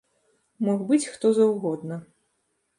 [0.69, 2.03] Мог быць хто заўгодна.